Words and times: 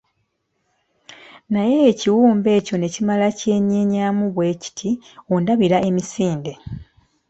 Naye 1.53 1.75
ekiwumbe 1.91 2.49
ekyo 2.59 2.75
ne 2.77 2.87
kimala 2.93 3.27
kyenyeenyamu 3.39 4.25
bwe 4.33 4.49
kiti 4.61 4.89
ondabira 5.33 5.77
emisinde. 5.89 6.53